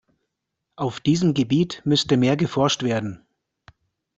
Auf 0.77 0.99
diesem 0.99 1.35
Gebiet 1.35 1.83
müsste 1.85 2.17
mehr 2.17 2.35
geforscht 2.35 2.81
werden. 2.81 3.23